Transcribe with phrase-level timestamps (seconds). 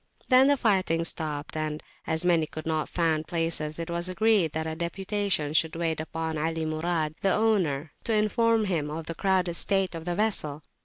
[0.29, 4.65] Then the fighting stopped, and, as many could not find places, it was agreed that
[4.65, 9.53] a deputation should wait upon Ali Murad, the owner, to inform him of the crowded
[9.53, 10.63] state of the vessel.